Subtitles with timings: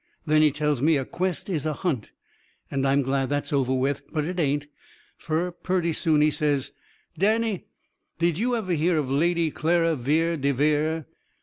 [0.25, 2.09] Then he tells me a quest is a hunt.
[2.71, 4.01] And I'm glad that's over with.
[4.11, 4.65] But it ain't.
[5.15, 6.71] Fur purty soon he says:
[7.19, 7.67] "Danny,
[8.17, 11.05] did you ever hear of Lady Clara Vere de Vere?"